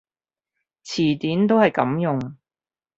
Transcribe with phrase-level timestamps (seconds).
[0.83, 2.35] 詞典都係噉用